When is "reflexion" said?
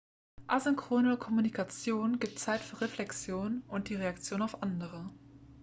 2.81-3.61